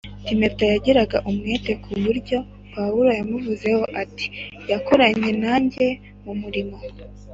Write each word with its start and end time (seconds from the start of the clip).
Timoteyo 0.29 0.71
yagiraga 0.77 1.17
umwete 1.29 1.71
ku 1.83 1.91
buryo 2.03 2.37
Pawulo 2.73 3.09
yamuvuzeho 3.19 3.83
ati 4.03 4.25
Yakoranye 4.71 5.31
nanjye 5.43 5.85
mu 6.23 6.33
murimo 6.41 6.75